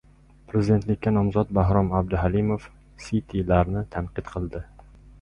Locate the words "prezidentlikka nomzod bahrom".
0.53-1.93